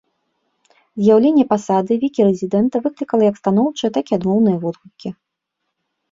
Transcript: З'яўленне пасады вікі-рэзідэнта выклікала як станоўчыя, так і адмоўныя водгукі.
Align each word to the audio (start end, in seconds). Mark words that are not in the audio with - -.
З'яўленне 1.01 1.41
пасады 1.51 1.97
вікі-рэзідэнта 2.03 2.75
выклікала 2.85 3.23
як 3.31 3.35
станоўчыя, 3.41 3.89
так 3.99 4.05
і 4.13 4.17
адмоўныя 4.17 4.57
водгукі. 4.65 5.09